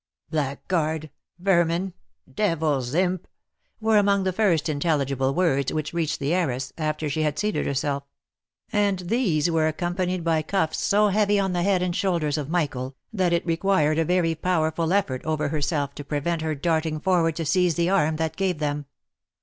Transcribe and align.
"Blackguard!— 0.31 1.11
Vermin!— 1.47 1.93
Devil's 2.47 2.95
imp 2.95 3.27
!"—were 3.79 3.99
among 3.99 4.23
the 4.23 4.33
first 4.33 4.67
intelligible 4.67 5.31
words 5.35 5.71
which 5.71 5.93
reached 5.93 6.19
the 6.19 6.33
heiress, 6.33 6.73
after 6.75 7.07
she 7.07 7.21
had 7.21 7.37
seated 7.37 7.67
her 7.67 7.75
self; 7.75 8.01
and 8.73 8.97
these 9.01 9.51
were 9.51 9.67
accompanied 9.67 10.23
by 10.23 10.41
cuffs 10.41 10.79
so 10.79 11.09
heavy 11.09 11.37
on 11.39 11.53
the 11.53 11.61
head 11.61 11.83
and 11.83 11.95
shoulders 11.95 12.35
of 12.39 12.49
Michael, 12.49 12.95
that 13.13 13.31
it 13.31 13.45
required 13.45 13.99
a 13.99 14.03
very 14.03 14.33
powerful 14.33 14.91
effort 14.91 15.23
over 15.23 15.49
her 15.49 15.61
self 15.61 15.93
to 15.93 16.03
prevent 16.03 16.41
her 16.41 16.55
darting 16.55 16.99
forward 16.99 17.35
to 17.35 17.45
seize 17.45 17.75
the 17.75 17.91
arm 17.91 18.15
that 18.15 18.35
gave 18.35 18.57
them. 18.57 18.87